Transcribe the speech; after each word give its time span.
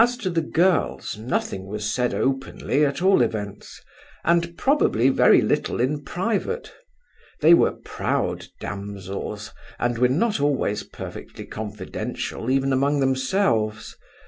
As 0.03 0.17
to 0.17 0.31
the 0.31 0.41
girls, 0.41 1.15
nothing 1.19 1.67
was 1.67 1.85
said 1.93 2.11
openly, 2.11 2.83
at 2.83 3.03
all 3.03 3.21
events; 3.21 3.79
and 4.23 4.57
probably 4.57 5.09
very 5.09 5.43
little 5.43 5.79
in 5.79 6.03
private. 6.03 6.73
They 7.39 7.53
were 7.53 7.73
proud 7.73 8.47
damsels, 8.59 9.53
and 9.77 9.99
were 9.99 10.09
not 10.09 10.39
always 10.39 10.81
perfectly 10.81 11.45
confidential 11.45 12.49
even 12.49 12.73
among 12.73 12.99
themselves. 12.99 13.95